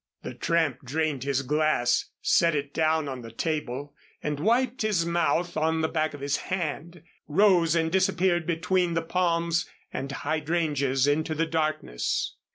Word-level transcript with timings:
The 0.23 0.33
tramp 0.33 0.79
drained 0.83 1.23
his 1.25 1.43
glass 1.43 2.05
set 2.23 2.55
it 2.55 2.73
down 2.73 3.07
on 3.07 3.21
the 3.21 3.29
table 3.29 3.93
and 4.23 4.39
wiped 4.39 4.81
his 4.81 5.05
mouth 5.05 5.55
on 5.55 5.81
the 5.81 5.87
back 5.87 6.15
of 6.15 6.21
his 6.21 6.37
hand 6.37 7.03
rose 7.27 7.75
and 7.75 7.91
disappeared 7.91 8.47
between 8.47 8.95
the 8.95 9.03
palms 9.03 9.69
and 9.93 10.11
hydrangeas 10.11 11.05
into 11.05 11.35
the 11.35 11.45
darkness. 11.45 12.35